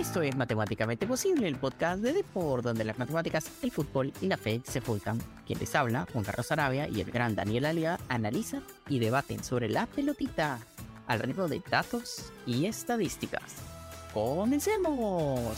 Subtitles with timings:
[0.00, 4.38] Esto es Matemáticamente Posible, el podcast de Deport, donde las matemáticas, el fútbol y la
[4.38, 5.18] fe se juntan.
[5.46, 9.68] Quien les habla, Juan Carlos Arabia y el gran Daniel Alia, analizan y debaten sobre
[9.68, 10.58] la pelotita
[11.06, 13.56] al ritmo de datos y estadísticas.
[14.14, 15.54] ¡Comencemos!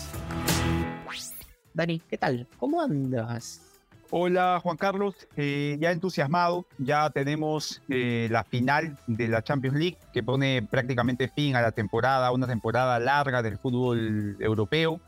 [1.73, 2.49] Dani, ¿qué tal?
[2.59, 3.72] ¿Cómo andas?
[4.15, 9.97] Hola Juan Carlos, eh, ya entusiasmado, ya tenemos eh, la final de la Champions League
[10.13, 15.01] que pone prácticamente fin a la temporada, una temporada larga del fútbol europeo,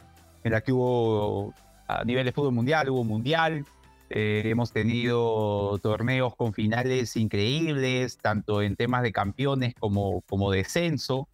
[0.42, 1.52] en la que hubo
[1.86, 3.66] a nivel de fútbol mundial, hubo mundial,
[4.08, 11.28] eh, hemos tenido torneos con finales increíbles, tanto en temas de campeones como, como descenso.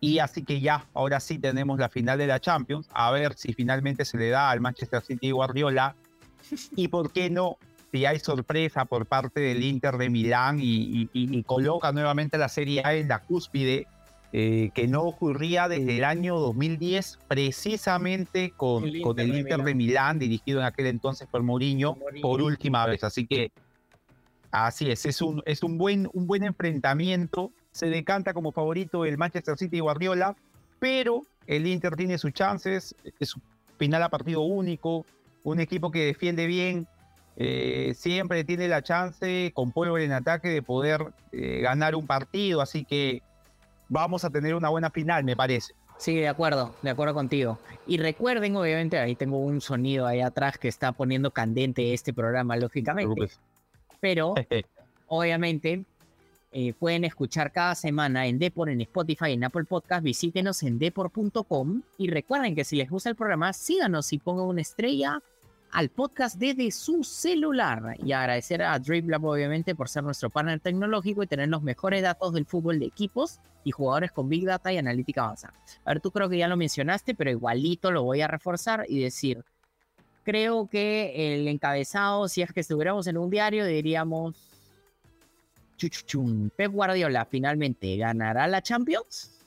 [0.00, 2.88] Y así que ya, ahora sí tenemos la final de la Champions.
[2.94, 5.94] A ver si finalmente se le da al Manchester City Guardiola
[6.76, 7.58] y por qué no,
[7.92, 12.94] si hay sorpresa por parte del Inter de Milán y, coloca nuevamente la Serie A
[12.94, 13.86] en la cúspide,
[14.32, 19.74] eh, que no ocurría desde el año 2010, precisamente con el Inter, el Inter de,
[19.74, 20.18] Milán.
[20.18, 23.04] dirigido en aquel entonces por Mourinho, por última vez.
[23.04, 23.52] Así que
[24.50, 27.52] así es, es un, es un, buen, un buen enfrentamiento.
[27.72, 30.34] Se decanta como favorito el Manchester City y Guardiola,
[30.78, 33.42] pero el Inter tiene sus chances, es un
[33.76, 35.04] final a partido único,
[35.44, 36.86] un equipo que defiende bien,
[37.36, 42.60] eh, siempre tiene la chance con pueblo en ataque de poder eh, ganar un partido,
[42.60, 43.22] así que
[43.88, 45.74] vamos a tener una buena final, me parece.
[45.98, 47.58] Sí, de acuerdo, de acuerdo contigo.
[47.86, 52.56] Y recuerden, obviamente, ahí tengo un sonido ahí atrás que está poniendo candente este programa,
[52.56, 53.30] lógicamente.
[54.00, 54.34] Pero,
[55.06, 55.84] obviamente,
[56.50, 60.02] eh, pueden escuchar cada semana en Depor, en Spotify, en Apple Podcast.
[60.02, 64.60] Visítenos en depor.com y recuerden que si les gusta el programa, síganos y pongan una
[64.60, 65.22] estrella
[65.72, 67.96] al podcast desde su celular.
[68.04, 72.32] Y agradecer a DreamLab, obviamente, por ser nuestro partner tecnológico y tener los mejores datos
[72.34, 75.54] del fútbol de equipos y jugadores con Big Data y analítica avanzada.
[75.84, 79.00] A ver, tú creo que ya lo mencionaste, pero igualito lo voy a reforzar y
[79.00, 79.42] decir.
[80.24, 84.36] Creo que el encabezado, si es que estuviéramos en un diario, diríamos.
[85.78, 89.40] Chuchuchum, Pep Guardiola finalmente ganará la Champions.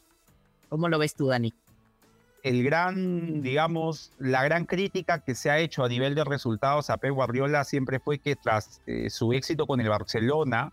[0.67, 1.53] ¿Cómo lo ves tú, Dani?
[2.45, 6.97] El gran, digamos, la gran crítica que se ha hecho a nivel de resultados a
[6.97, 10.71] Pep Guardiola siempre fue que tras eh, su éxito con el Barcelona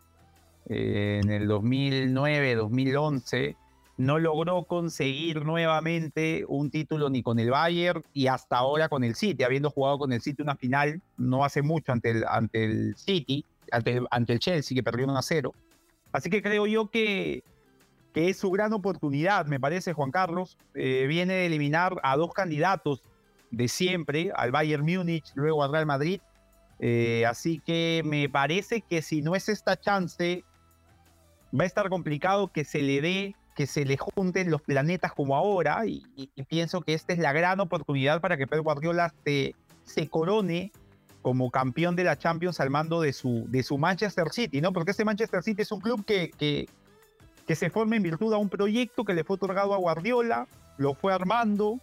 [0.68, 3.56] eh, en el 2009-2011,
[3.96, 9.14] no logró conseguir nuevamente un título ni con el Bayern y hasta ahora con el
[9.14, 12.94] City, habiendo jugado con el City una final no hace mucho ante el, ante el
[12.98, 15.54] City, ante, el Chelsea que perdió 1 a 0.
[16.12, 17.42] Así que creo yo que
[18.12, 20.58] que es su gran oportunidad, me parece, Juan Carlos.
[20.74, 23.02] Eh, viene de eliminar a dos candidatos
[23.50, 26.20] de siempre, al Bayern Múnich, luego al Real Madrid.
[26.78, 30.44] Eh, así que me parece que si no es esta chance,
[31.58, 35.36] va a estar complicado que se le dé, que se le junten los planetas como
[35.36, 35.86] ahora.
[35.86, 36.02] Y,
[36.48, 40.72] pienso que esta es la gran oportunidad para que Pedro Guardiola se, se corone
[41.22, 44.72] como campeón de la Champions al mando de su, de su Manchester City, ¿no?
[44.72, 46.68] Porque este Manchester City es un club que, que,
[47.46, 50.46] que se forme en virtud a un proyecto que le fue otorgado a Guardiola,
[50.78, 51.80] lo fue armando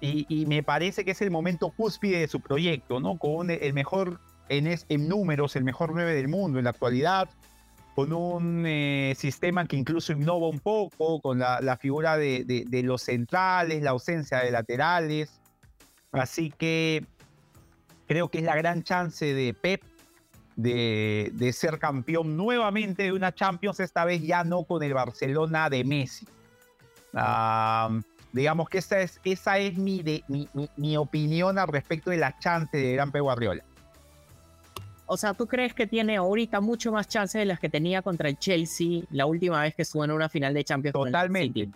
[0.00, 3.18] y, me parece que es el momento cúspide de su proyecto, ¿no?
[3.18, 7.28] Con el mejor en, en números, el mejor 9 del mundo en la actualidad,
[7.94, 13.02] con un eh, sistema que incluso innova un poco, con la, figura de, de, los
[13.02, 15.40] centrales, la ausencia de laterales.
[16.10, 17.06] Así que
[18.08, 19.82] creo que es la gran chance de Pep
[20.56, 25.84] de, ser campeón nuevamente de una Champions, esta vez ya no con el Barcelona de
[25.84, 26.26] Messi.
[28.32, 30.22] digamos que esa es, esa es mi, de,
[30.76, 33.64] mi, opinión al respecto de la chance de Gran Guardiola.
[35.06, 38.28] O sea, ¿tú crees que tiene ahorita mucho más chance de las que tenía contra
[38.28, 40.94] el Chelsea la última vez que estuvo en una final de Champions?
[40.94, 41.68] Totalmente.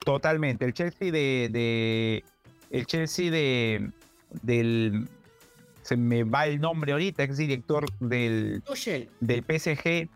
[0.00, 0.64] Totalmente.
[0.64, 2.24] El Chelsea de, de
[2.70, 3.90] el Chelsea de
[4.42, 5.08] del
[5.82, 8.62] se me va el nombre ahorita, ex director del,
[9.20, 10.08] del PSG.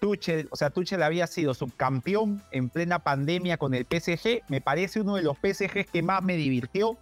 [0.00, 5.00] Tuchel, o sea, Tuchel había sido subcampeón en plena pandemia con el PSG, me parece
[5.00, 6.98] uno de los PSG que más me divirtió,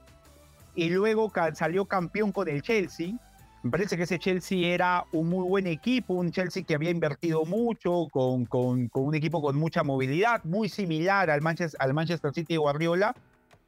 [0.75, 3.15] y luego salió campeón con el Chelsea.
[3.63, 7.45] Me parece que ese Chelsea era un muy buen equipo, un Chelsea que había invertido
[7.45, 12.33] mucho, con, con, con un equipo con mucha movilidad, muy similar al Manchester, al Manchester
[12.33, 13.15] City de Guardiola,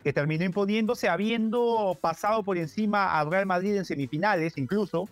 [0.02, 5.08] que terminó imponiéndose habiendo pasado por encima al Real Madrid en semifinales incluso.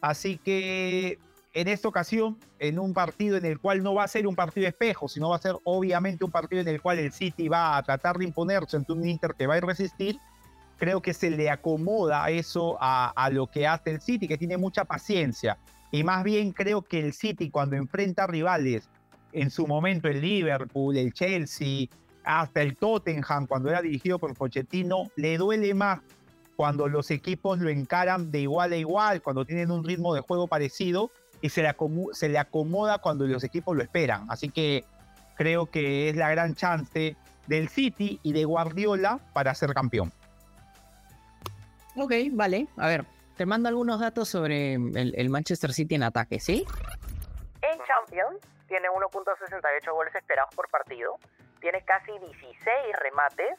[0.00, 1.18] Así que
[1.54, 4.66] en esta ocasión, en un partido en el cual no va a ser un partido
[4.66, 7.82] espejo, sino va a ser obviamente un partido en el cual el City va a
[7.82, 10.18] tratar de imponerse ante un Inter que va a resistir,
[10.76, 14.56] creo que se le acomoda eso a, a lo que hace el City, que tiene
[14.56, 15.56] mucha paciencia.
[15.92, 18.88] Y más bien creo que el City cuando enfrenta rivales,
[19.32, 21.88] en su momento el Liverpool, el Chelsea,
[22.24, 26.00] hasta el Tottenham, cuando era dirigido por Pochettino, le duele más
[26.56, 30.46] cuando los equipos lo encaran de igual a igual, cuando tienen un ritmo de juego
[30.46, 31.10] parecido
[31.40, 31.74] y se le,
[32.12, 34.26] se le acomoda cuando los equipos lo esperan.
[34.30, 34.84] Así que
[35.36, 37.16] creo que es la gran chance
[37.46, 40.12] del City y de Guardiola para ser campeón.
[41.96, 42.66] Ok, vale.
[42.76, 43.04] A ver,
[43.36, 46.64] te mando algunos datos sobre el, Manchester City en ataque, ¿sí?
[47.62, 51.18] En Champions tiene 1.68 goles esperados por partido,
[51.64, 52.60] tiene casi 16
[53.00, 53.58] remates.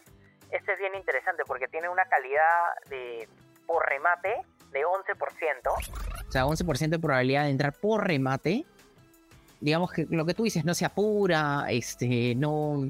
[0.52, 3.28] Este es bien interesante porque tiene una calidad de
[3.66, 4.30] por remate
[4.72, 6.28] de 11%.
[6.28, 8.64] O sea, 11% de probabilidad de entrar por remate.
[9.60, 12.88] Digamos que lo que tú dices no se apura, este, no,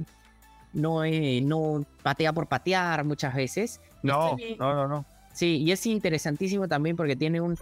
[0.73, 3.79] no, eh, no patea por patear muchas veces.
[4.03, 5.05] No, no, no, no.
[5.33, 7.57] Sí, y es interesantísimo también porque tiene un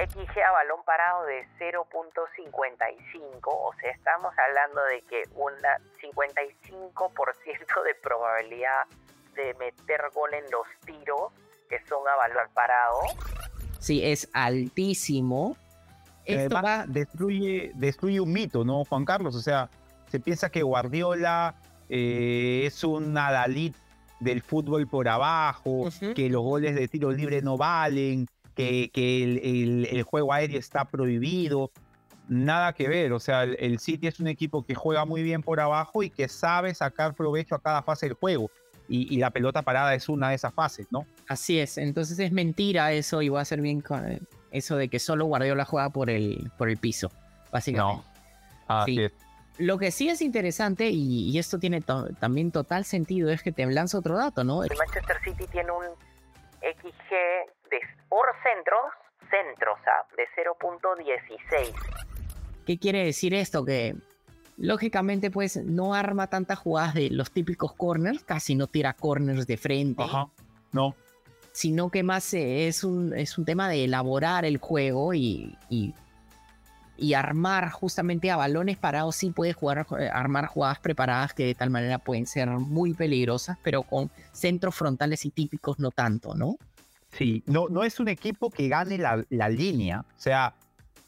[0.00, 5.52] XG a balón parado de 0.55, o sea, estamos hablando de que un
[6.00, 8.86] 55% de probabilidad
[9.34, 11.32] de meter gol en los tiros
[11.68, 13.00] que son a balón parado.
[13.78, 15.56] Sí, es altísimo.
[16.24, 16.86] Esto va...
[16.86, 19.34] destruye, destruye un mito, ¿no, Juan Carlos?
[19.34, 19.68] O sea,
[20.08, 21.56] se piensa que Guardiola
[21.90, 23.74] eh, es un Adalid
[24.18, 28.26] del fútbol por abajo, que los goles de tiro libre no valen,
[28.60, 31.70] que, que el, juego aéreo está prohibido.
[32.28, 35.58] Nada que ver, o sea, el, City es un equipo que juega muy bien por
[35.58, 38.50] abajo y que sabe sacar provecho a cada fase del juego.
[38.88, 41.06] Y, la pelota parada es una de esas fases, ¿no?
[41.28, 44.20] Así es, entonces es mentira eso y voy a hacer bien con eh,
[44.50, 47.08] eso de que solo Guardiola juega por el, por el piso,
[47.52, 48.02] básicamente.
[48.68, 49.12] No, así es.
[49.60, 53.98] Lo que sí es interesante, y, esto tiene también total sentido, es que te lanza
[53.98, 54.64] otro dato, ¿no?
[54.64, 55.84] El Manchester City tiene un
[56.62, 58.92] XG de, por centros,
[59.30, 59.78] centros,
[60.16, 61.74] de 0.16.
[62.66, 63.64] ¿Qué quiere decir esto?
[63.64, 63.94] Que
[64.56, 69.56] lógicamente pues no arma tantas jugadas de los típicos corners, casi no tira corners de
[69.56, 70.02] frente.
[70.02, 70.28] Ajá,
[70.72, 70.94] no.
[71.52, 75.56] Sino que más es un, es un tema de elaborar el juego y
[77.00, 81.54] y armar justamente a balones parados sí puede jugar, eh, armar jugadas preparadas que de
[81.54, 86.56] tal manera pueden ser muy peligrosas, pero con centros frontales y típicos no tanto, ¿no?
[87.12, 90.54] Sí, no, no es un equipo que gane la, la línea, o sea,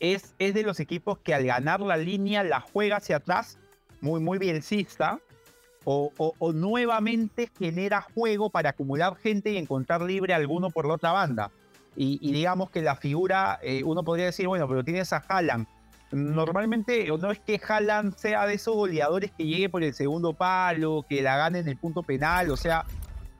[0.01, 3.59] es, es de los equipos que al ganar la línea la juega hacia atrás,
[4.01, 5.21] muy, muy biencista,
[5.85, 11.13] o, o, nuevamente genera juego para acumular gente y encontrar libre alguno por la otra
[11.13, 11.51] banda.
[11.95, 15.67] Y, digamos que la figura, eh, uno podría decir, bueno, pero tienes a Haaland,
[16.11, 21.05] normalmente no es que Haaland sea de esos goleadores que llegue por el segundo palo,
[21.09, 22.85] que la gane en el punto penal, o sea,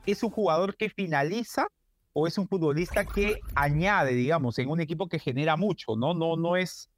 [0.05, 1.67] es un jugador que finaliza
[2.13, 6.13] o es un futbolista que añade, digamos, en un equipo que genera mucho, ¿no?
[6.13, 6.89] No, no es,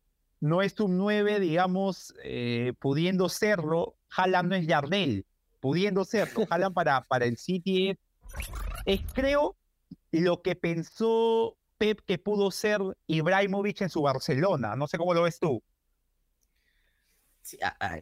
[0.42, 5.26] no es un 9, digamos, eh, pudiendo serlo, Haaland no es Yardel,
[5.62, 7.98] pudiendo serlo, Haaland para, para el City es,
[8.86, 9.56] es, creo,
[10.12, 14.76] lo que pensó Pep que pudo ser Ibrahimovic en su Barcelona.
[14.76, 15.62] No sé cómo lo ves tú.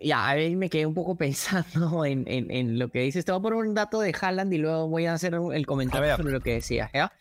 [0.01, 3.25] Ya, a ver, me quedé un poco pensando en, en, lo que dices.
[3.25, 6.15] Te voy a poner un dato de Haaland y luego voy a hacer el comentario
[6.15, 6.91] sobre lo que decías.
[6.93, 7.11] ¿ya?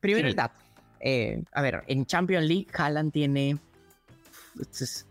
[0.00, 0.60] Primero el dato.
[1.00, 3.56] Eh, a ver, en Champions League Haaland tiene
[4.72, 5.06] es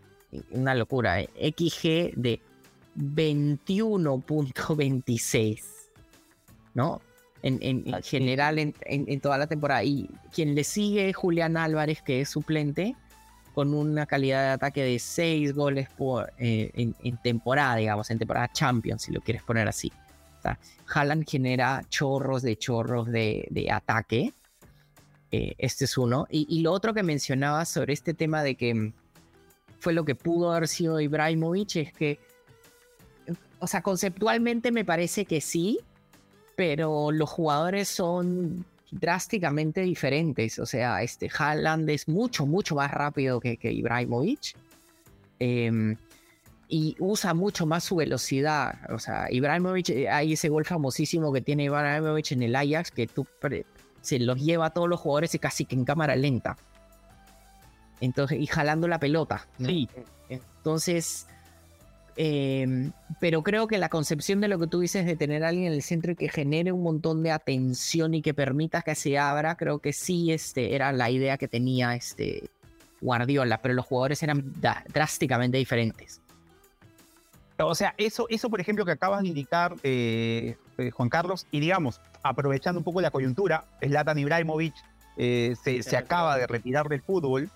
[0.50, 2.40] una locura, eh, XG de
[2.96, 5.62] 21.26,
[6.74, 7.00] ¿no?
[7.42, 9.84] en, general en, toda la temporada.
[9.84, 12.96] Y quien le sigue Julián Álvarez, que es suplente,
[13.54, 18.50] con una calidad de ataque de 6 goles por, eh, en, temporada, digamos, en temporada
[18.52, 19.92] Champions, si lo quieres poner así.
[20.92, 24.32] Haaland genera chorros de chorros de, ataque.
[25.30, 26.26] Eh, este es uno.
[26.30, 28.92] Y, lo otro que mencionaba sobre este tema de que
[29.78, 32.18] fue lo que pudo haber sido Ibrahimovic es que,
[33.58, 35.80] o sea, conceptualmente me parece que sí,
[36.56, 40.58] pero los jugadores son drásticamente diferentes.
[40.58, 44.54] O sea, este Haaland es mucho, mucho más rápido que, que Ibrahimovic.
[45.38, 45.96] Em,
[46.68, 48.78] y usa mucho más su velocidad.
[48.90, 53.06] O sea, Ibrahimovic, eh, hay ese gol famosísimo que tiene Ibrahimovic en el Ajax, que
[53.08, 53.26] tú
[54.00, 56.56] se los lleva a todos los jugadores y casi que en cámara lenta.
[58.00, 59.46] Entonces, y jalando la pelota.
[59.58, 59.88] Sí.
[60.28, 61.26] Entonces,
[62.22, 65.68] Em, pero creo que la concepción de lo que tú dices de tener a alguien
[65.68, 69.16] en el centro y que genere un montón de atención y que permita que se
[69.16, 72.50] abra, creo que sí este, era la idea que tenía este
[73.00, 74.52] Guardiola, pero los jugadores eran
[74.92, 76.20] drásticamente diferentes.
[77.56, 81.60] O sea, eso, eso por ejemplo que acabas de indicar, eh, eh, Juan Carlos, y
[81.60, 84.74] digamos, aprovechando un poco la coyuntura, Zlatan Ibrahimovic
[85.16, 87.50] eh, se, se, acaba de retirar del fútbol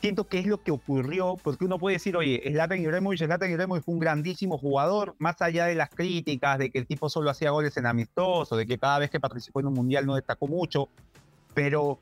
[0.00, 3.84] siento que es lo que ocurrió, porque uno puede decir, oye, Zlatan Ibrahimovic, Zlatan Ibrahimovic
[3.84, 7.50] fue un grandísimo jugador, más allá de las críticas de que el tipo solo hacía
[7.50, 10.88] goles en amistoso, de que cada vez que participó en un mundial no destacó mucho,
[11.54, 11.98] pero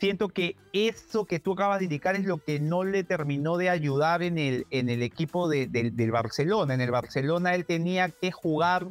[0.00, 3.68] siento que eso que tú acabas de indicar es lo que no le terminó de
[3.68, 6.72] ayudar en el, en el equipo de, del Barcelona.
[6.72, 8.86] En el Barcelona él tenía que jugar,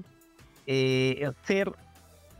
[0.68, 1.74] eh, ser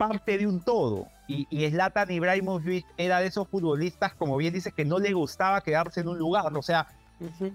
[0.00, 1.08] parte de un todo.
[1.28, 5.60] Y, y Zlatan Ibrahimovic era de esos futbolistas, como bien dices, que no le gustaba
[5.60, 6.56] quedarse en un lugar.
[6.56, 6.86] O sea,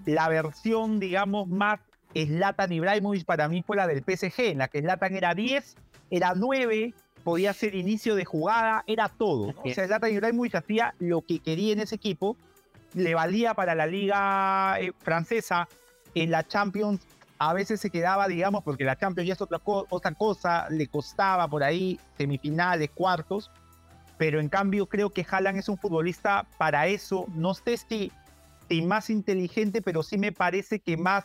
[0.04, 1.80] la versión, digamos, más
[2.14, 5.74] Zlatan Ibrahimovic para mí fue la del PSG, en la que Zlatan era 10,
[6.10, 9.52] era 9, podía ser inicio de jugada, era todo.
[9.64, 12.36] O sea, Zlatan Ibrahimovic hacía lo que quería en ese equipo,
[12.94, 15.68] le valía para la liga eh, francesa,
[16.14, 17.00] en la Champions
[17.38, 21.48] a veces se quedaba, digamos, porque la Champions ya es otra, otra cosa, le costaba
[21.48, 23.50] por ahí semifinales, cuartos,
[24.16, 28.12] pero en cambio creo que Haaland es un futbolista para eso, no sé si,
[28.82, 31.24] más inteligente, pero sí me parece que más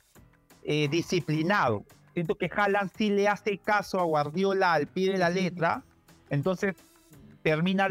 [0.64, 1.86] eh, disciplinado.
[2.14, 5.84] Siento que Haaland sí le hace caso a Guardiola al pie de la letra,
[6.30, 6.76] entonces
[7.42, 7.88] termina,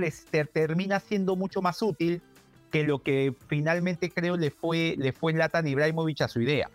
[0.52, 2.22] termina siendo mucho más útil
[2.70, 6.70] que lo que finalmente creo le fue, le fue Latan Ibrahimovic a su idea.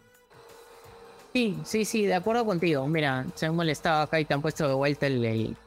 [1.36, 2.88] Sí, sí, sí, de acuerdo contigo.
[2.88, 5.58] Mira, se han molestado acá y te han puesto de vuelta el,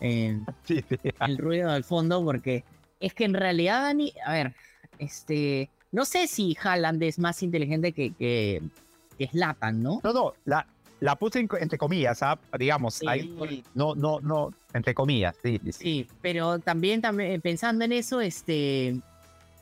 [0.00, 2.64] el, ruido al fondo porque
[2.98, 4.54] es que en realidad, Dani, a ver,
[4.98, 8.62] este, no sé si Haaland es más inteligente que, que,
[9.16, 9.30] que
[9.74, 10.00] ¿no?
[10.02, 10.66] No, no, la,
[10.98, 12.36] la puse entre comillas, ¿ah?
[12.58, 13.32] digamos, ahí,
[13.74, 15.72] no, no, no, entre comillas, sí, sí.
[15.72, 19.00] Sí, pero también, también pensando en eso, este,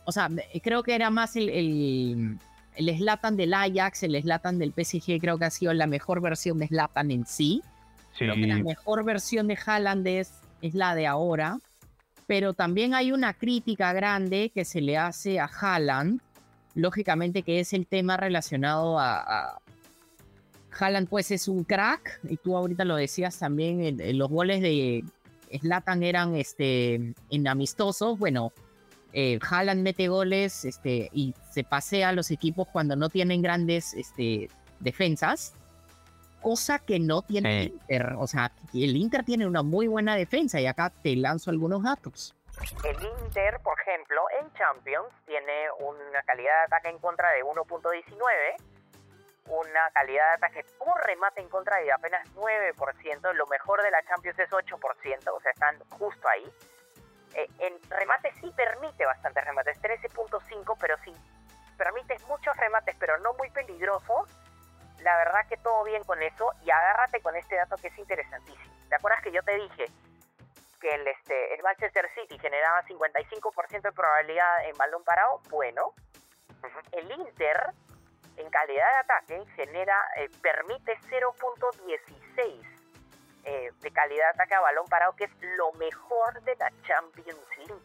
[0.07, 0.31] o sea,
[0.63, 2.39] creo que era más el el
[2.87, 6.69] Slatan del Ajax, el Slatan del PSG creo que ha sido la mejor versión de
[6.69, 7.63] Slatan en sí.
[8.19, 11.59] Creo que la mejor versión de Haaland es, la de ahora.
[12.27, 16.21] Pero también hay una crítica grande que se le hace a Haaland,
[16.75, 19.59] lógicamente que es el tema relacionado a, a
[20.79, 25.05] Haaland pues es un crack, y tú ahorita lo decías también, los goles de
[25.59, 28.53] Slatan eran este, en amistosos, bueno,
[29.13, 33.95] eh, Haaland mete goles este, y se pasea a los equipos cuando no tienen grandes
[33.95, 34.49] este,
[34.79, 35.55] defensas,
[36.41, 38.15] cosa que no tiene el Inter.
[38.19, 42.35] O sea, el Inter tiene una muy buena defensa y acá te lanzo algunos datos.
[42.85, 48.03] El Inter, por ejemplo, en Champions tiene una calidad de ataque en contra de 1.19,
[49.47, 54.03] una calidad de ataque por remate en contra de apenas 9%, lo mejor de la
[54.05, 54.77] Champions es 8%,
[55.35, 56.53] o sea, están justo ahí
[57.35, 61.15] eh, en remates sí permite bastantes remates, 13.5, pero si
[61.77, 64.29] permites muchos remates, pero no muy peligrosos,
[65.01, 68.75] la verdad que todo bien con eso y agárrate con este dato que es interesantísimo.
[68.89, 69.87] ¿Te acuerdas que yo te dije
[70.81, 75.41] que el, este, el Manchester City generaba 55% de probabilidad en balón parado?
[75.49, 75.95] Bueno,
[76.93, 77.73] el Inter
[78.37, 82.80] en calidad de ataque genera, eh, permite 0.16
[83.45, 87.41] eh, de calidad de ataque a balón parado, que es lo mejor de la Champions
[87.59, 87.83] League.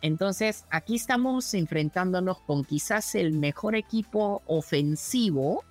[0.00, 5.64] Entonces, aquí estamos enfrentándonos con quizás el mejor equipo ofensivo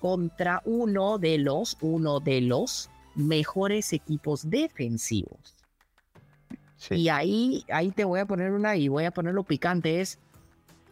[0.00, 5.54] contra uno de los, uno de los mejores equipos defensivos.
[6.90, 10.00] Y ahí, ahí te voy a poner una y voy a ponerlo picante.
[10.00, 10.18] Es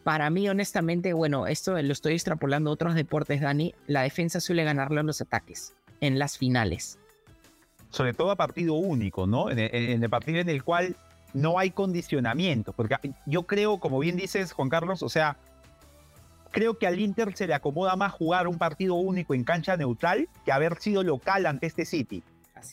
[0.05, 3.75] para mí, honestamente, bueno, esto lo estoy extrapolando a otros deportes, Dani.
[3.89, 6.99] La defensa suele ganarle a los ataques en las finales.
[7.91, 9.51] Sobre todo a partido único, ¿no?
[9.51, 10.97] En el, partido en el cual
[11.35, 15.37] no hay condicionamiento, porque yo creo, como bien dices, Juan Carlos, o sea,
[16.51, 20.29] creo que al Inter se le acomoda más jugar un partido único en cancha neutral
[20.45, 22.23] que haber sido local ante este City.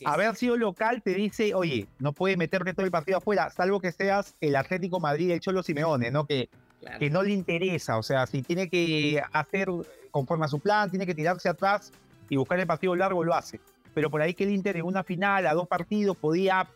[0.04, 3.90] Haber sido local te dice, oye, no puedes meterte todo el partido afuera, salvo que
[3.90, 6.26] seas el Atlético Madrid, el Cholo Simeone, ¿no?
[6.26, 6.50] Que,
[6.98, 9.68] que no le interesa, o sea, si tiene que hacer
[10.10, 11.92] conforme a su plan, tiene que tirarse atrás,
[12.28, 13.60] y buscar el partido largo lo hace.
[13.94, 16.68] Pero por ahí que el Inter en una final a dos partidos podía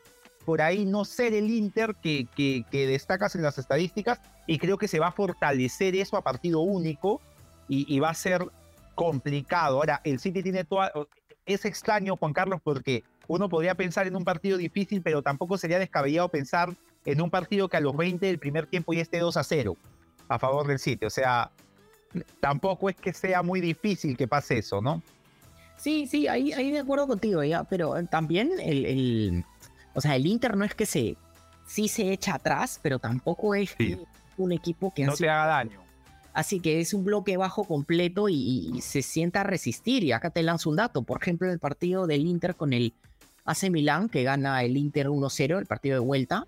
[0.45, 4.89] por ahí no ser el Inter que, que, destacas en las estadísticas y creo que
[4.89, 7.21] se va a fortalecer eso a partido único
[7.69, 8.45] y, va a ser
[8.95, 9.79] complicado.
[9.79, 10.93] Ahora, el City tiene toda...
[11.47, 15.79] Es extraño, Juan Carlos, porque uno podría pensar en un partido difícil, pero tampoco sería
[15.79, 16.75] descabellado pensar
[17.07, 19.77] en un partido que a los 20 del primer tiempo ya esté 2 a 0
[20.29, 21.07] a favor del City.
[21.07, 21.51] O sea,
[22.41, 25.03] tampoco es que sea muy difícil que pase eso, ¿no?
[25.83, 29.45] Sí, sí, ahí, ahí de acuerdo contigo, ya, pero también el,
[29.95, 31.17] o sea, el Inter no es que se,
[31.67, 33.75] sí se echa atrás, pero tampoco es
[34.37, 35.83] un equipo que no te haga daño.
[36.35, 40.05] Así que es un bloque bajo completo y, se sienta a resistir.
[40.05, 41.03] Y acá te lanzo un dato.
[41.03, 42.95] Por ejemplo, el partido del Inter con el
[43.45, 46.47] AC Milán, que gana el Inter 1-0, el partido de vuelta.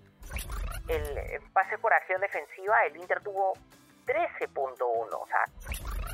[0.87, 3.51] el eh, pase por acción defensiva, el Inter tuvo
[4.05, 4.79] 13.1,
[5.11, 6.04] o sea...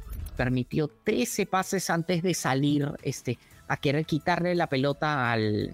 [0.42, 5.72] Permitió 13 pases antes de salir este, a querer quitarle la pelota al,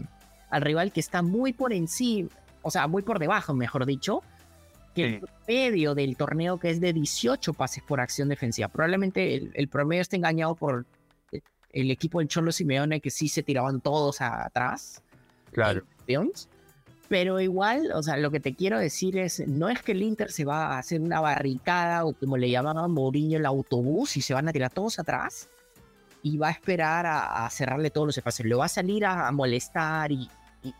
[0.50, 2.27] al rival que está muy por encima,
[2.62, 4.24] o sea, muy por debajo, mejor dicho,
[4.93, 8.67] que el promedio del torneo que es de 18 pases por acción defensiva.
[8.67, 10.86] Probablemente el, promedio esté engañado por
[11.71, 15.01] el equipo del Cholo Simeone que sí se tiraban todos atrás.
[15.53, 15.83] Claro.
[17.09, 20.31] Pero igual, o sea, lo que te quiero decir es, no es que el Inter
[20.31, 24.33] se va a hacer una barricada o como le llamaban Mourinho el autobús y se
[24.33, 25.49] van a tirar todos atrás
[26.21, 28.47] y va a esperar a, cerrarle todos los espacios.
[28.47, 30.29] Le va a salir a, molestar y,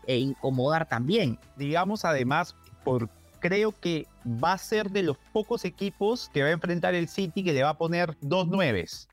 [0.06, 1.38] e incomodar también.
[1.56, 2.54] Digamos además,
[2.84, 3.08] por,
[3.40, 7.42] creo que va a ser de los pocos equipos que va a enfrentar el City
[7.42, 9.08] que le va a poner dos nueves.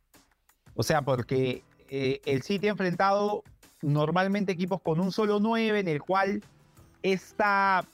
[0.73, 3.43] O sea, porque eh, el City ha enfrentado
[3.81, 6.43] normalmente equipos con un solo nueve en el cual
[7.05, 7.85] esta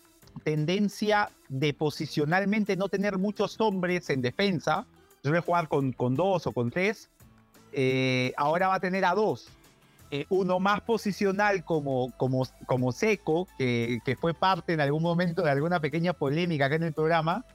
[0.43, 4.85] tendencia de posicionalmente no tener muchos hombres en defensa,
[5.21, 7.09] suele jugar con, con dos o con tres,
[7.73, 9.49] eh, ahora va a tener a dos.
[10.11, 15.41] Eh, uno más posicional como, como, como Seco, que, que, fue parte en algún momento
[15.41, 17.45] de alguna pequeña polémica acá en el programa,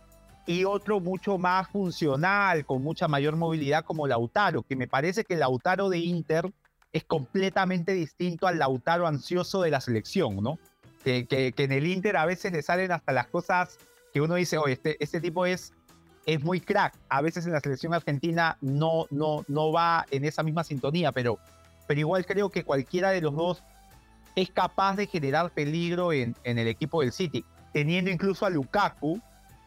[0.46, 5.36] y otro mucho más funcional, con mucha mayor movilidad como Lautaro, que me parece que
[5.36, 6.52] Lautaro de Inter
[6.92, 10.58] es completamente distinto al Lautaro ansioso de la selección, ¿no?
[11.06, 13.78] Que, en el Inter a veces le salen hasta las cosas
[14.12, 15.72] que uno dice, oye, este, este tipo es,
[16.26, 16.94] es muy crack.
[17.08, 21.38] A veces en la selección argentina no, no, no va en esa misma sintonía, pero,
[21.86, 23.62] pero igual creo que cualquiera de los dos
[24.34, 29.20] es capaz de generar peligro en, en el equipo del City, teniendo incluso a Lukaku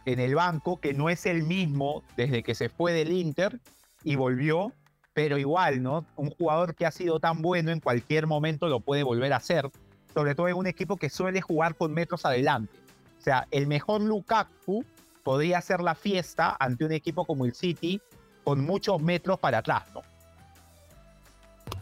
[0.05, 3.59] en el banco, que no es el mismo desde que se fue del Inter
[4.03, 4.73] y volvió,
[5.13, 6.05] pero igual, ¿no?
[6.17, 9.69] Un jugador que ha sido tan bueno en cualquier momento lo puede volver a hacer
[10.13, 12.77] sobre todo en un equipo que suele jugar con metros adelante.
[13.17, 14.85] O sea, el mejor Lukaku
[15.23, 18.01] podría hacer la fiesta ante un equipo como el City
[18.43, 20.01] con muchos metros para atrás, ¿no?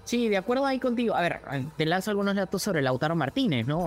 [0.04, 1.16] Sí, de acuerdo ahí contigo.
[1.16, 1.42] A ver,
[1.76, 3.86] te lanzo algunos datos sobre Lautaro Martínez, ¿no?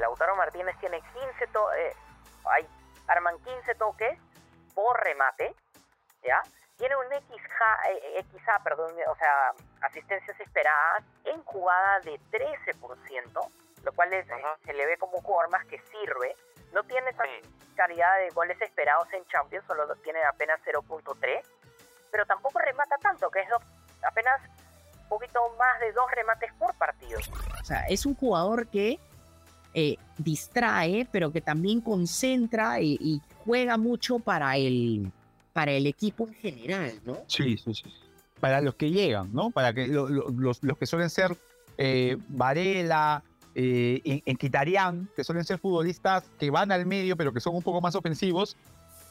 [0.00, 2.66] Lautaro Martínez tiene 15 toques, eh,
[3.08, 4.18] arman 15 toques
[4.74, 5.54] por remate,
[6.24, 6.40] ¿ya?
[6.82, 9.52] tiene un XA, eh, XA, perdón, o sea,
[9.82, 13.48] asistencias esperadas en jugada de 13%,
[13.84, 14.26] lo cual es,
[14.64, 16.34] se le ve como un jugador más que sirve.
[16.72, 21.42] No tiene tanta calidad de goles esperados en Champions, solo tiene apenas 0.3,
[22.10, 23.48] pero tampoco remata tanto, que es
[24.06, 24.40] apenas
[25.02, 27.18] un poquito más de dos remates por partido.
[27.60, 28.98] O sea, es un jugador que
[29.74, 35.12] eh, distrae, pero que también concentra y juega mucho para el
[35.52, 37.18] para el equipo en general, ¿no?
[37.26, 37.94] Sí, sí, sí.
[38.42, 39.52] Para los que llegan, ¿no?
[39.52, 41.36] Para que los, los, que suelen ser
[41.78, 43.22] eh, Varela,
[43.54, 47.62] eh, en, Quitarián, que suelen ser futbolistas que van al medio, pero que son un
[47.62, 48.56] poco más ofensivos,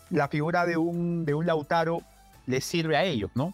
[0.09, 2.01] la figura de un, de un Lautaro
[2.45, 3.53] les sirve a ellos, ¿no?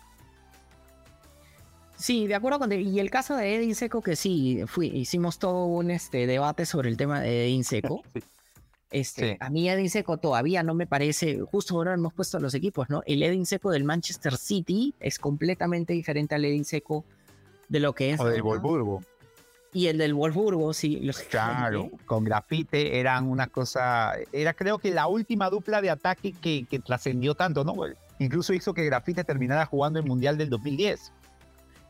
[1.96, 2.72] Sí, de acuerdo con...
[2.72, 6.90] Y el caso de Edin Seco, que sí, fui, hicimos todo un este, debate sobre
[6.90, 8.02] el tema de Edin Seco.
[8.14, 8.24] Sí.
[8.90, 12.90] Este, A mí Edin Seco todavía no me parece, justo ahora hemos puesto los equipos,
[12.90, 13.04] ¿no?
[13.06, 17.04] El Edin Seco del Manchester City es completamente diferente al Edin Seco
[17.68, 18.20] de lo que es.
[18.20, 19.04] O del Wolfsburgo.
[19.74, 21.06] Y el del Wolfsburgo, sí.
[21.30, 26.66] claro, con grafite eran una cosa, era creo que la última dupla de ataque que,
[26.66, 27.76] que trascendió tanto, ¿no?
[28.20, 31.12] Incluso hizo que grafite terminara jugando el Mundial del 2010.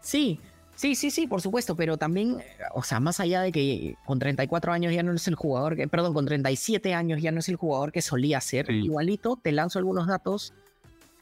[0.01, 0.39] Sí,
[0.77, 4.71] Sí, sí, sí, por supuesto, pero también, o sea, más allá de que con 34
[4.71, 7.55] años ya no es el jugador, que, perdón, con 37 años ya no es el
[7.55, 10.53] jugador que solía ser, igualito, te lanzo algunos datos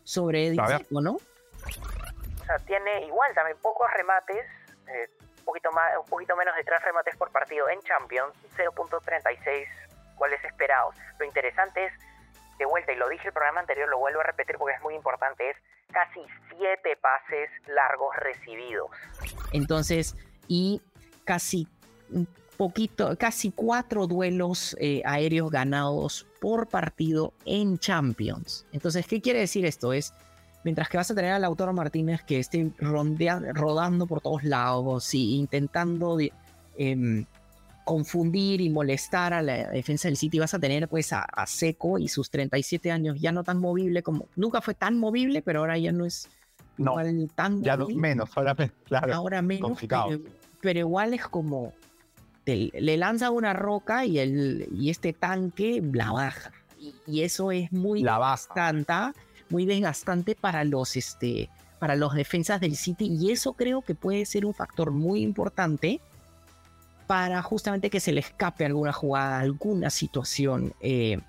[0.04, 1.13] sobre Edith ¿no?
[1.13, 4.46] O sea, tiene igual también pocos remates,
[4.89, 9.68] eh, un, poquito más, un poquito menos de tres remates por partido en Champions, 0.36
[10.18, 10.96] goles esperados.
[11.18, 11.94] Lo interesante es,
[12.58, 14.96] de vuelta, y lo dije el programa anterior, lo vuelvo a repetir porque es muy
[14.96, 15.58] importante, es
[15.91, 18.89] casi siete pases largos recibidos.
[19.52, 20.15] Entonces,
[20.48, 20.82] y
[21.26, 21.68] casi
[22.12, 28.65] un poquito, casi cuatro duelos eh, aéreos ganados por partido en Champions.
[28.72, 29.94] Entonces, ¿qué quiere decir esto?
[29.94, 30.13] Es,
[30.63, 35.36] mientras que vas a tener al Lautaro Martínez que esté rodando por todos lados y
[35.36, 36.18] intentando
[36.78, 37.26] em,
[37.86, 42.10] confundir y molestar a la defensa del City, vas a tener pues a, Seco y
[42.10, 45.91] sus 37 años ya no tan movible como nunca fue tan movible, pero ahora ya
[45.91, 46.28] no es
[46.78, 49.80] igual tan ya menos, ahora, claro, ahora menos,
[50.62, 51.74] pero, igual es como
[52.45, 56.52] le lanza una roca y el y este tanque la baja.
[57.08, 59.19] Y, eso es muy desgastante,
[59.50, 64.26] muy desgastante para los este para los defensas del City y eso creo que puede
[64.26, 66.02] ser un factor muy importante
[67.08, 71.20] para justamente que se le escape alguna jugada, alguna situación eh,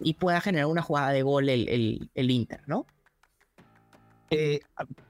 [0.00, 2.86] y pueda generar una jugada de gol el, el, Inter, ¿no?
[4.30, 4.60] Eh,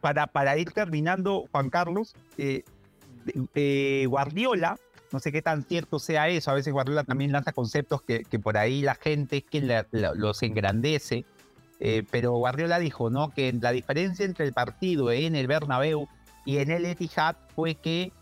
[0.01, 2.65] para, para ir terminando, Juan Carlos, eh,
[4.09, 4.79] Guardiola,
[5.13, 8.39] no sé qué tan cierto sea eso, a veces Guardiola también lanza conceptos que, que
[8.39, 11.25] por ahí la gente que los engrandece,
[12.11, 13.31] pero Guardiola dijo ¿no?
[13.31, 16.09] que la diferencia entre el partido en el Bernabéu
[16.45, 18.13] y en el Etihad fue que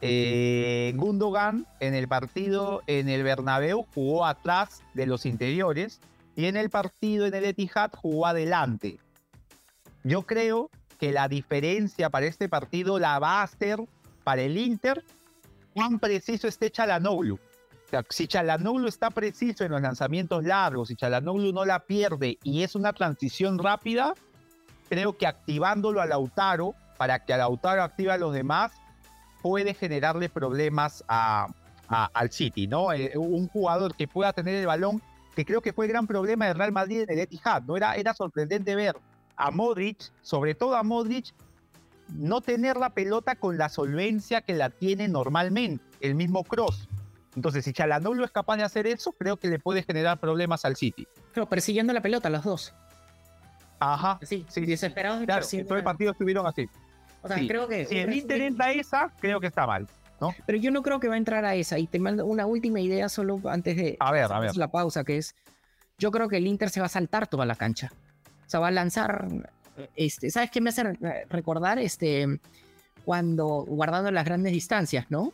[0.00, 6.00] eh, Gundogan en el partido en el Bernabéu jugó atrás de los interiores
[6.36, 8.98] y en el partido en el Etihad jugó adelante.
[10.04, 13.80] Yo creo que la diferencia para este partido la va a hacer
[14.22, 15.04] para el Inter
[15.74, 17.38] cuán preciso esté Chalanoglu.
[18.10, 22.74] Si Chalanoglu está preciso en los lanzamientos largos, si Chalanoglu no la pierde y es
[22.74, 24.14] una transición rápida,
[24.88, 28.72] creo que activándolo a Lautaro para que a Lautaro active a los demás
[29.42, 31.48] puede generarle problemas a,
[31.88, 32.92] al City, ¿no?
[32.92, 35.02] Eh, un jugador que pueda tener el balón,
[35.34, 37.76] que creo que fue el gran problema de Real Madrid en el Etihad, ¿no?
[37.76, 38.96] Era, era sorprendente ver
[39.36, 41.32] a Modric, sobre todo a Modric,
[42.08, 46.88] no tener la pelota con la solvencia que la tiene normalmente, el mismo Cross.
[47.36, 50.76] Entonces, si Chalanoglu es capaz de hacer eso, creo que le puede generar problemas al
[50.76, 51.06] City.
[51.32, 52.74] Pero persiguiendo la pelota, los dos.
[53.78, 54.18] Ajá.
[54.22, 55.24] Sí, sí desesperados.
[55.24, 56.68] Claro, todo el partido estuvieron así.
[57.22, 57.86] O sea, creo que.
[57.86, 59.86] Si el Inter entra a esa, creo que está mal.
[60.20, 60.34] ¿no?
[60.46, 61.78] Pero yo no creo que va a entrar a esa.
[61.78, 64.56] Y te mando una última idea solo antes de a ver, a ver.
[64.56, 65.34] la pausa, que es.
[65.98, 67.90] Yo creo que el Inter se va a saltar toda la cancha.
[68.46, 69.28] O sea, va a lanzar.
[69.94, 70.84] Este, ¿Sabes qué me hace
[71.28, 71.78] recordar?
[71.78, 72.40] Este,
[73.04, 75.32] cuando, guardando las grandes distancias, ¿no?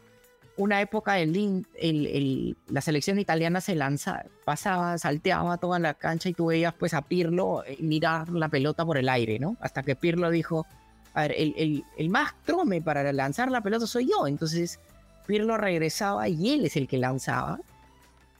[0.57, 6.35] Una época el, el, la selección italiana se lanza, pasaba, salteaba toda la cancha y
[6.35, 9.57] tú veías pues a Pirlo eh, mirar la pelota por el aire, ¿no?
[9.61, 10.67] Hasta que Pirlo dijo,
[11.15, 14.27] a ver, el, más trome para lanzar la pelota soy yo.
[14.27, 14.81] Entonces,
[15.27, 17.61] Pirlo regresaba y él es el que lanzaba.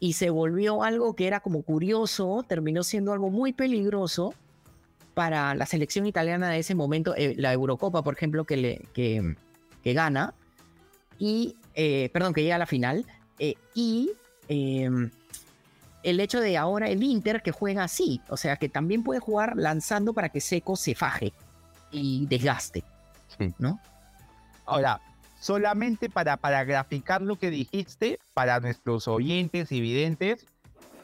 [0.01, 4.35] Y se volvió algo que era como curioso, terminó siendo algo muy peligroso
[5.15, 9.37] para la selección italiana de ese momento, eh, la Eurocopa, por ejemplo, que, le, que,
[9.85, 10.35] que gana,
[11.21, 13.07] y, eh, perdón, que llega a la final,
[13.39, 14.11] eh, y
[14.49, 15.13] em,
[16.03, 19.53] el hecho de ahora el Inter que juega así, o sea, que también puede jugar
[19.57, 21.33] lanzando para que Seco se faje
[21.95, 22.83] y desgaste,
[23.59, 23.81] ¿no?
[24.67, 25.01] Ahora,
[25.41, 30.47] solamente para, para graficar lo que dijiste, para nuestros oyentes y videntes,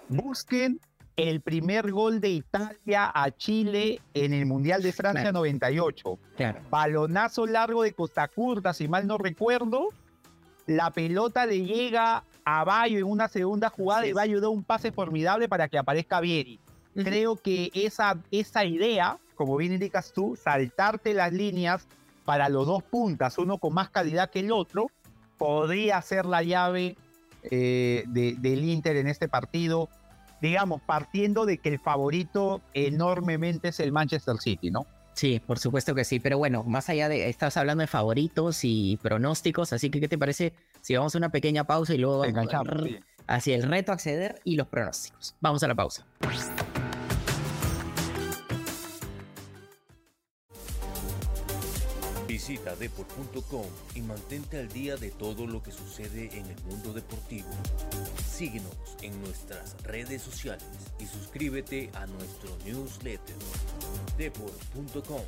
[0.09, 0.81] busquen
[1.17, 6.19] el primer gol de Italia a Chile en el Mundial de Francia 98.
[6.37, 6.61] Claro.
[6.71, 9.89] Balonazo largo de Costa Curta, si mal no recuerdo.
[10.67, 14.93] La pelota le llega a Bayo en una segunda jugada y Bayo da un pase
[14.93, 16.61] formidable para que aparezca Vieri.
[17.05, 21.87] Creo que esa, esa idea como bien indicas tú, saltarte las líneas
[22.27, 24.91] para los dos puntas, uno con más calidad que el otro,
[25.39, 26.99] podría ser la llave
[27.45, 29.89] eh, del Inter en este partido,
[30.43, 34.85] digamos, partiendo de que el favorito enormemente es el Manchester City, ¿no?
[35.15, 38.99] Sí, por supuesto que sí, pero bueno, más allá de, estás hablando de favoritos y
[39.01, 42.25] pronósticos, así que ¿qué te parece si vamos a una pequeña pausa y luego
[43.27, 45.35] hacia el reto acceder y los pronósticos?
[45.41, 46.05] Vamos a la pausa.
[52.41, 57.51] Visita deport.com y mantente al día de todo lo que sucede en el mundo deportivo.
[58.27, 60.65] Síguenos en nuestras redes sociales
[60.99, 63.37] y suscríbete a nuestro newsletter
[64.17, 65.21] deport.com.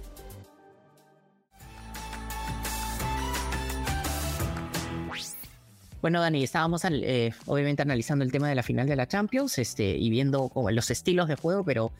[6.00, 9.98] Bueno, Dani, estábamos eh, obviamente analizando el tema de la final de la Champions este,
[9.98, 11.92] y viendo los estilos de juego, pero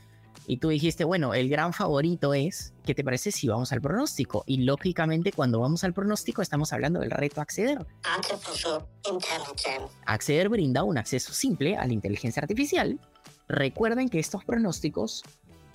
[0.46, 4.44] y tú dijiste, bueno, el gran favorito es, ¿qué te parece si vamos al pronóstico?
[4.46, 7.87] Y lógicamente cuando vamos al pronóstico estamos hablando del reto acceder.
[10.07, 12.98] Acceder brinda un acceso simple a la inteligencia artificial.
[13.48, 15.22] Recuerden que estos pronósticos,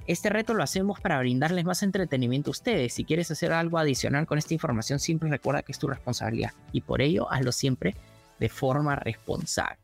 [0.06, 2.94] este reto lo hacemos para brindarles más entretenimiento a ustedes.
[2.94, 6.82] Si quieres hacer algo adicional con esta información, siempre recuerda que es tu responsabilidad y
[6.82, 7.96] por ello hazlo siempre
[8.40, 9.80] de forma responsable.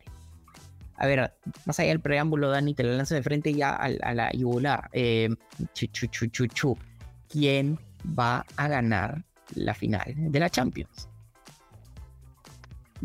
[0.97, 1.33] A ver,
[1.65, 4.89] más allá del preámbulo, Dani, te lo lanzo de frente ya a, la yugular.
[4.93, 5.29] Eh,
[7.29, 7.79] ¿Quién
[8.17, 9.23] va a ganar
[9.55, 11.09] la final de la Champions?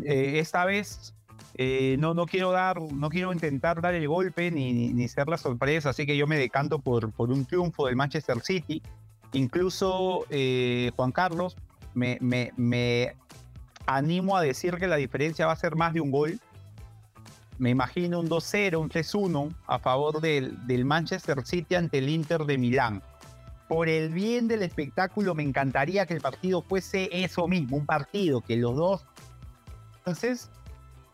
[0.03, 1.13] Eh, esta vez
[1.55, 5.37] eh, no, no quiero dar, no quiero intentar dar el golpe ni, ni, ser la
[5.37, 8.81] sorpresa, así que yo me decanto por, por un triunfo del Manchester City.
[9.33, 10.25] Incluso
[10.95, 11.55] Juan Carlos,
[11.93, 13.15] me, me, me
[13.87, 16.39] animo a decir que la diferencia va a ser más de un gol
[17.59, 22.45] me imagino un 2-0, un 3-1 a favor del, del, Manchester City ante el Inter
[22.45, 23.03] de Milán.
[23.67, 28.41] Por el bien del espectáculo, me encantaría que el partido fuese eso mismo, un partido
[28.41, 29.05] que los dos.
[29.97, 30.49] Entonces,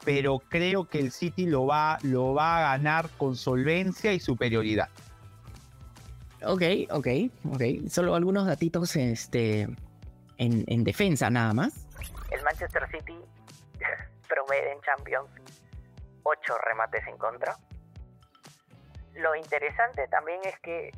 [0.05, 4.89] pero creo que el City lo va, lo va a ganar con solvencia y superioridad.
[6.43, 7.07] Ok, ok,
[7.51, 7.89] ok.
[7.89, 9.61] Solo algunos datitos este,
[10.37, 11.87] en, en defensa nada más.
[12.31, 13.17] El Manchester City
[14.29, 15.27] promete en Champions
[16.25, 17.55] 8 remates en contra.
[19.13, 20.91] Lo interesante también es que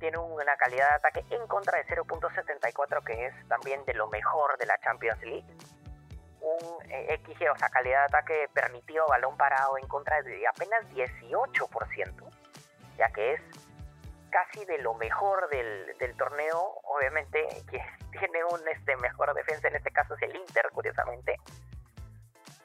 [0.00, 4.56] tiene una calidad de ataque en contra de 0.74 que es también de lo mejor
[4.58, 5.46] de la Champions League.
[6.40, 10.88] Un eh, XG, o sea, calidad de ataque permitido balón parado en contra de apenas
[10.90, 12.30] 18%,
[12.96, 13.40] ya que es
[14.30, 16.80] casi de lo mejor del, del torneo.
[16.84, 17.82] Obviamente, quien
[18.12, 21.36] tiene un este, mejor defensa en este caso es el Inter, curiosamente.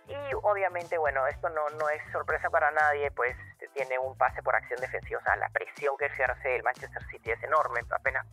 [0.08, 3.36] Y obviamente, bueno, esto no, no es sorpresa para nadie, pues
[3.74, 5.20] tiene un pase por acción defensiva.
[5.20, 7.82] O sea, la presión que ejerce el Manchester City es enorme.
[7.90, 8.26] Apenas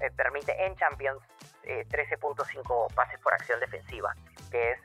[0.00, 1.20] eh, permite en Champions
[1.64, 4.14] 13.5 eh, pases por acción defensiva,
[4.50, 4.78] que es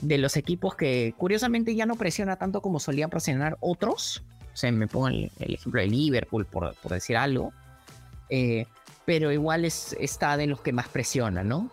[0.00, 4.24] de los equipos que curiosamente ya no presiona tanto como solía presionar otros.
[4.52, 7.52] O sea, me pongo el, ejemplo de Liverpool, por, por decir algo.
[8.28, 8.66] Eh,
[9.04, 11.70] pero igual es, está de los que más presiona, ¿no?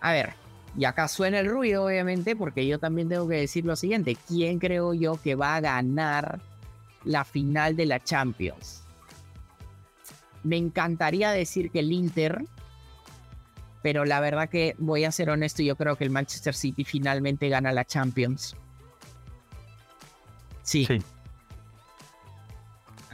[0.00, 0.34] A ver,
[0.76, 4.16] y acá suena el ruido, obviamente, porque yo también tengo que decir lo siguiente.
[4.26, 6.40] ¿Quién creo yo que va a ganar
[7.04, 8.82] la final de la Champions?
[10.42, 12.44] Me encantaría decir que el Inter,
[13.82, 17.48] pero la verdad que voy a ser honesto, yo creo que el Manchester City finalmente
[17.48, 18.56] gana la Champions.
[20.62, 20.86] Sí.
[20.86, 21.02] Sí,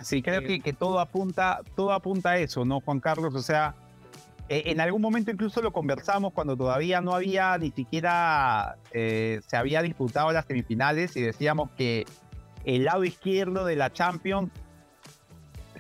[0.03, 3.35] sí creo que, que, todo apunta, todo apunta a eso, ¿no, Juan Carlos?
[3.35, 3.75] O sea,
[4.49, 9.57] eh, en algún momento incluso lo conversamos cuando todavía no había ni siquiera eh, se
[9.57, 12.07] había disputado las semifinales y decíamos que
[12.65, 14.51] el lado izquierdo de la Champions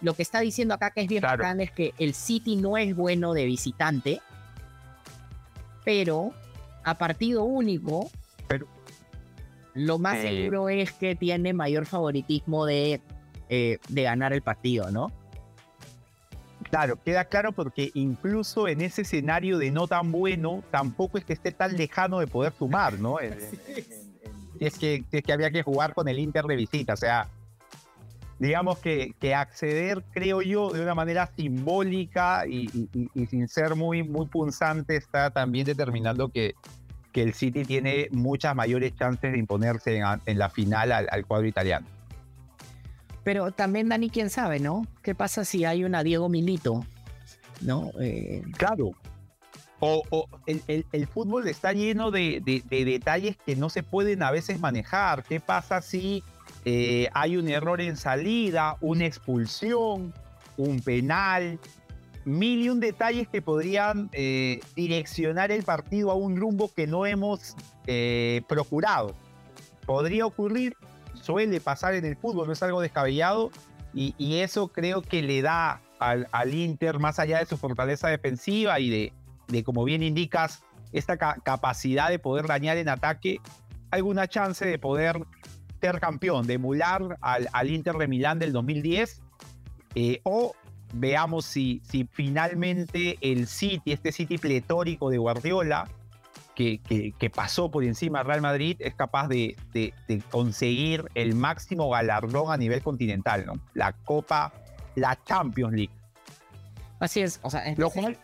[0.00, 1.24] Lo que está diciendo acá que es bien
[1.60, 4.20] es que el City no es bueno de visitante,
[5.84, 6.32] pero
[6.84, 8.10] a partido único,
[9.74, 13.00] lo más eh, seguro es que tiene mayor favoritismo de
[13.54, 15.12] eh, de ganar el partido, ¿no?
[16.70, 21.34] Claro, queda claro porque incluso en ese escenario de no tan bueno, tampoco es que
[21.34, 23.18] esté tan lejano de poder sumar, ¿no?
[24.58, 27.28] es, que, es que había que jugar con el Inter de visita, o sea,
[28.38, 32.70] digamos que, que acceder, creo yo, de una manera simbólica y,
[33.28, 36.54] sin ser muy, muy punzante, está también determinando que,
[37.12, 41.86] que el City tiene muchas mayores chances de imponerse en, la final al cuadro italiano.
[43.24, 44.86] Pero también, Dani, quién sabe, ¿no?
[45.02, 46.84] ¿Qué pasa si hay una Diego Milito?
[47.60, 47.90] ¿No?
[48.00, 48.92] Eh, claro.
[49.84, 55.24] O, el, fútbol está lleno de, detalles que no se pueden a veces manejar.
[55.24, 56.22] ¿Qué pasa si
[56.64, 60.14] eh, hay un error en salida, una expulsión,
[60.56, 61.58] un penal?
[62.24, 67.04] Mil y un detalles que podrían eh, direccionar el partido a un rumbo que no
[67.04, 67.56] hemos
[68.46, 69.16] procurado.
[69.84, 70.76] ¿Podría ocurrir?
[71.22, 73.50] Suele pasar en el fútbol, no es algo descabellado
[73.94, 78.90] y, eso creo que le da al, Inter, más allá de su fortaleza defensiva y
[78.90, 79.12] de,
[79.48, 83.40] de como bien indicas, esta capacidad de poder dañar en ataque,
[83.90, 85.24] alguna chance de poder
[85.80, 89.20] ser campeón, de emular al, Inter de Milán del 2010
[89.94, 90.54] eh, o
[90.94, 95.88] veamos si, si finalmente el City, este City pletórico de Guardiola,
[96.54, 96.80] que,
[97.18, 102.56] que, pasó por encima Real Madrid es capaz de, de, conseguir el máximo galardón a
[102.56, 103.54] nivel continental, ¿no?
[103.74, 104.52] La Copa,
[104.94, 105.94] la Champions League.
[107.00, 108.18] Así es, o sea, lo cual,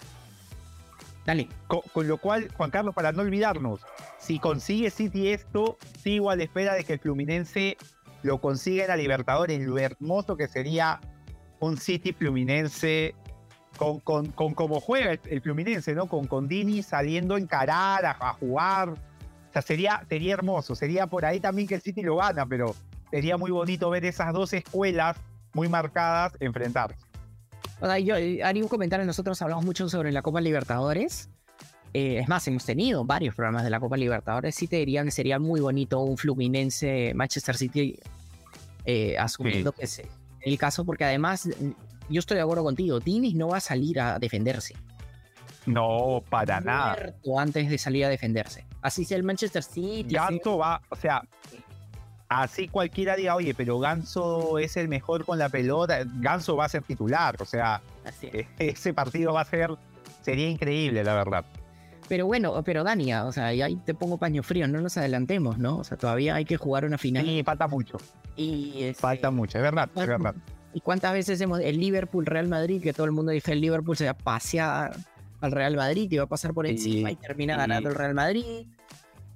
[1.25, 1.49] dale.
[1.67, 3.81] Con, lo cual, Juan Carlos, para no olvidarnos,
[4.19, 7.77] si consigue City esto, sigo a la espera de que el Fluminense
[8.23, 11.01] lo consiga en la Libertadores, lo hermoso que sería
[11.61, 13.15] un City Fluminense
[13.79, 16.07] con, con, con cómo juega el, Fluminense, ¿no?
[16.07, 18.91] Con, con Dini saliendo a encarar, a, jugar.
[18.91, 20.75] O sea, sería, sería hermoso.
[20.75, 22.75] Sería por ahí también que el City lo gana, pero
[23.11, 25.17] sería muy bonito ver esas dos escuelas
[25.55, 26.99] muy marcadas enfrentarse.
[27.81, 29.07] O sea, yo eh, haría un comentario.
[29.07, 31.31] Nosotros hablamos mucho sobre la Copa Libertadores.
[31.95, 34.55] Eh, es más, hemos tenido varios programas de la Copa Libertadores.
[34.55, 37.99] Sí te diría que sería muy bonito un Fluminense Manchester City
[38.85, 40.03] eh, asumiendo que es
[40.41, 41.49] el caso, porque además
[42.09, 44.75] yo estoy de acuerdo contigo, Diniz no va a salir a defenderse.
[45.67, 47.15] No, para nada.
[47.37, 48.67] Antes de salir a defenderse.
[48.81, 50.15] Así sea el Manchester City.
[50.15, 51.23] Ganso va, o sea,
[52.29, 55.99] así cualquiera diga, oye, pero Ganso es el mejor con la pelota.
[56.21, 57.83] Ganso va a ser titular, o sea,
[58.59, 59.71] ese partido va a ser,
[60.23, 61.45] sería increíble, la verdad.
[62.09, 65.59] Pero bueno, pero Dania, o sea, y ahí te pongo paño frío, no nos adelantemos,
[65.59, 65.77] ¿no?
[65.77, 67.23] O sea, todavía hay que jugar una final.
[67.25, 67.99] Sí, falta mucho.
[68.35, 70.35] Y este, falta mucho, es verdad, es verdad.
[70.75, 73.97] ¿Y cuántas veces hemos el Liverpool Real Madrid que todo el mundo dice el Liverpool
[73.97, 74.97] se va a pasear
[75.41, 78.67] al Real Madrid y va a pasar por encima y, termina ganando el Real Madrid?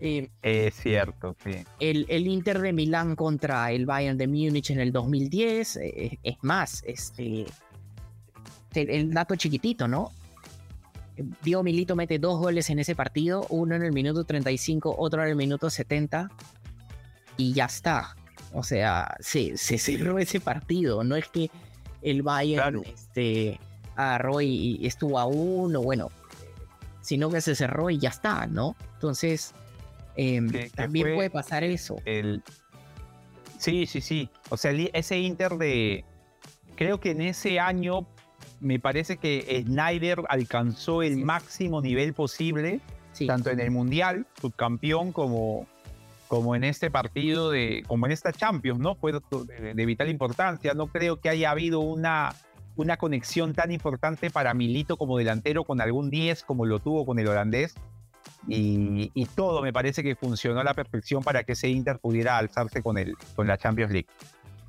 [0.05, 1.65] Eh, es cierto, sí.
[1.79, 6.37] El, el, Inter de Milán contra el Bayern de Múnich en el 2010, eh, es
[6.43, 7.47] más, este,
[8.75, 10.11] el, dato chiquitito, ¿no?
[11.43, 15.29] Diego Milito mete dos goles en ese partido, uno en el minuto 35, otro en
[15.29, 16.31] el minuto 70,
[17.37, 18.17] y ya está.
[18.53, 21.05] O sea, se, se cerró ese partido.
[21.05, 21.51] No es que
[22.03, 23.59] el Bayern este,
[23.97, 26.11] agarró y, estuvo a uno, bueno,
[27.01, 28.77] sino que se cerró y ya está, ¿no?
[28.95, 29.55] Entonces,
[30.17, 31.97] em, también puede pasar eso.
[32.05, 32.43] El...
[33.59, 34.29] Sí, sí, sí.
[34.51, 36.05] O sea, ese Inter de.
[36.75, 38.09] Creo que en ese año
[38.61, 42.81] me parece que Snyder alcanzó el máximo nivel posible,
[43.27, 45.67] tanto en el Mundial, subcampeón, como,
[46.33, 48.95] como en este partido, de, como en esta Champions, ¿no?
[48.95, 50.73] Fue de, vital importancia.
[50.73, 52.35] No creo que haya habido una,
[52.75, 57.19] una conexión tan importante para Milito como delantero con algún 10 como lo tuvo con
[57.19, 57.75] el holandés.
[58.49, 62.83] Y, todo me parece que funcionó a la perfección para que ese Inter pudiera alzarse
[62.83, 64.09] con, el, con la Champions League.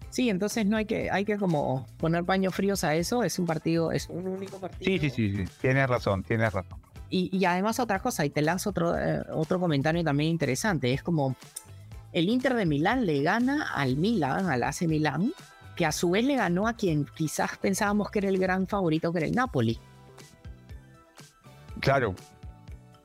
[0.09, 3.23] Sí, entonces no hay que, hay que como poner paños fríos a eso.
[3.23, 4.83] Es un partido, es un único partido.
[4.83, 5.53] Sí, sí, sí, sí.
[5.61, 6.82] tienes razón, tienes razón.
[7.15, 11.35] Y, además otra cosa, y te lanzo otro, eh, otro comentario también interesante, es como
[12.11, 15.31] el Inter de Milán le gana al Milan, al AC Milán,
[15.75, 19.11] que a su vez le ganó a quien quizás pensábamos que era el gran favorito,
[19.11, 19.77] que era el Napoli.
[21.81, 22.15] Claro.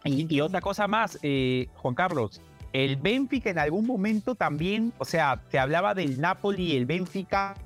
[0.04, 2.40] Y, otra cosa más, eh, Juan Carlos,
[2.72, 7.56] el Benfica en algún momento también, o sea, te hablaba del Napoli y el Benfica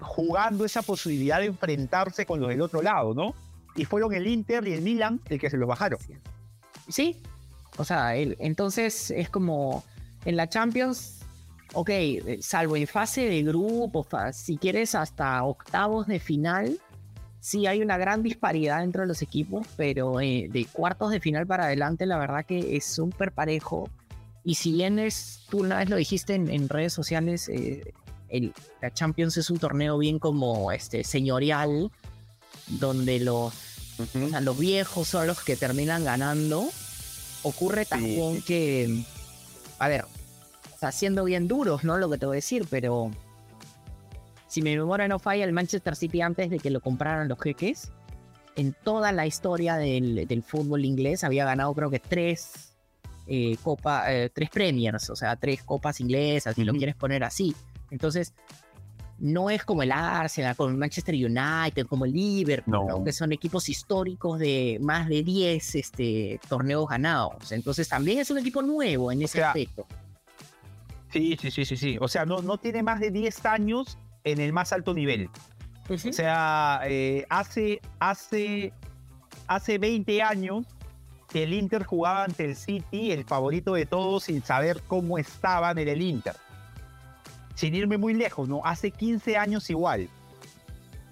[0.00, 3.34] jugando esa posibilidad de enfrentarse con los del otro lado, ¿no?
[3.76, 5.98] Y fueron el Inter y el Milan el que se los bajaron.
[6.88, 7.20] Sí,
[7.76, 9.84] o sea, entonces es como
[10.24, 11.20] en la Champions,
[11.72, 11.90] ok,
[12.40, 16.78] salvo en fase de grupo, si quieres hasta octavos de final,
[17.40, 21.64] sí hay una gran disparidad entre los equipos, pero eh, de cuartos de final para
[21.64, 23.90] adelante, la verdad que es súper parejo.
[24.44, 27.92] Y si bien es, tú una vez lo dijiste en, redes sociales, eh,
[28.30, 31.90] el, la Champions es un torneo bien como este señorial,
[32.68, 33.54] donde los,
[34.40, 36.68] los viejos son los que terminan ganando.
[37.42, 39.04] Ocurre también que,
[39.78, 40.06] a ver,
[40.72, 41.98] está siendo bien duros, ¿no?
[41.98, 43.10] Lo que te voy a decir, pero
[44.48, 47.90] si mi memoria no falla, el Manchester City antes de que lo compraran los jeques,
[48.56, 52.72] en toda la historia del, fútbol inglés había ganado creo que tres
[53.26, 57.54] eh, copa, eh, tres premiers, o sea, tres copas inglesas, si lo quieres poner así.
[57.90, 58.32] Entonces,
[59.18, 63.68] no es como el Arsenal, como el Manchester United, como el Liverpool, que son equipos
[63.68, 67.52] históricos de más de 10 este, torneos ganados.
[67.52, 69.86] Entonces también es un equipo nuevo en ese aspecto.
[71.12, 71.96] Sí, sí, sí, sí, sí.
[72.00, 75.30] O sea, no, no tiene más de 10 años en el más alto nivel.
[75.88, 78.72] O sea, eh, hace, hace,
[79.46, 80.66] hace 20 años
[81.28, 85.78] que el Inter jugaba ante el City, el favorito de todos, sin saber cómo estaban
[85.78, 86.34] en el Inter
[87.54, 88.60] sin irme muy lejos, ¿no?
[88.64, 90.08] Hace 15 años igual.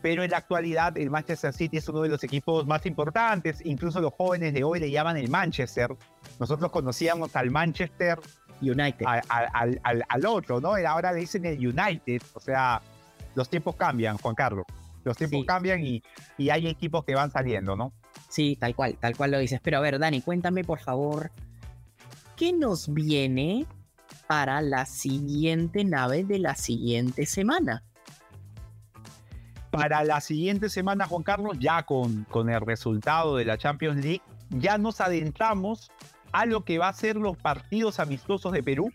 [0.03, 3.65] Pero en la actualidad el Manchester City es uno de los equipos más importantes.
[3.65, 5.97] Incluso los jóvenes de hoy le llaman el Manchester.
[6.41, 8.19] Nosotros conocíamos al Manchester
[8.61, 9.07] United.
[9.29, 10.75] Al, otro, ¿no?
[10.87, 12.21] Ahora le dicen el United.
[12.35, 12.83] O sea,
[13.37, 14.67] los tiempos cambian, Juan Carlos.
[15.05, 16.03] Los tiempos cambian y,
[16.37, 17.93] y hay equipos que van saliendo, ¿no?
[18.29, 19.61] Sí, tal cual, tal cual lo dices.
[19.63, 21.31] Pero a ver, Dani, cuéntame por favor,
[22.37, 23.67] ¿qué nos viene
[24.33, 27.85] para la siguiente nave de la siguiente semana?
[29.71, 34.23] Para la siguiente semana, Juan Carlos, ya con, con el resultado de la Champions League,
[34.49, 35.91] ya nos adentramos
[36.33, 38.91] a lo que va a ser los partidos amistosos de Perú.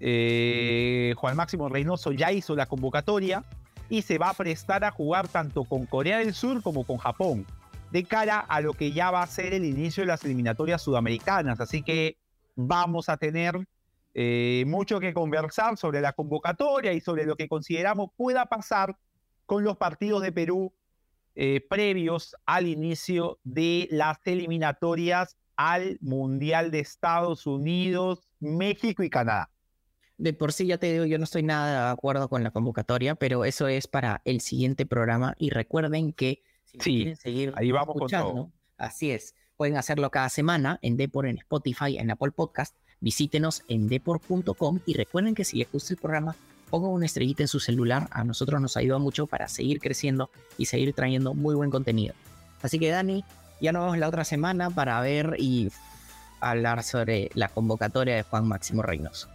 [0.00, 3.44] Eh, Juan Máximo Reynoso ya hizo la convocatoria
[3.90, 7.46] y se va a prestar a jugar tanto con Corea del Sur como con Japón,
[7.90, 11.60] de cara a lo que ya va a ser el inicio de las eliminatorias sudamericanas.
[11.60, 12.16] Así que
[12.56, 13.66] vamos a tener
[14.14, 18.96] eh, mucho que conversar sobre la convocatoria y sobre lo que consideramos pueda pasar
[19.46, 20.72] con los partidos de Perú
[21.34, 29.50] eh, previos al inicio de las eliminatorias al Mundial de Estados Unidos, México y Canadá.
[30.16, 33.16] De por sí ya te digo, yo no estoy nada de acuerdo con la convocatoria,
[33.16, 37.96] pero eso es para el siguiente programa y recuerden que si quieren seguir ahí vamos
[37.96, 43.62] escuchando, así es, pueden hacerlo cada semana en Depor, en Spotify, en Apple Podcast, visítenos
[43.68, 46.34] en depor.com y recuerden que si les gusta el programa,
[46.70, 50.66] pongan una estrellita en su celular, a nosotros nos ayuda mucho para seguir creciendo y
[50.66, 52.14] seguir trayendo muy buen contenido.
[52.62, 53.22] Así que Dani,
[53.60, 55.70] ya nos vemos la otra semana para ver y
[56.40, 59.28] hablar sobre la convocatoria de Juan Máximo Reynoso.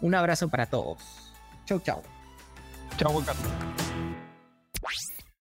[0.00, 0.98] Un abrazo para todos.
[1.64, 2.02] Chau, chau.
[2.98, 3.85] Chau, Juan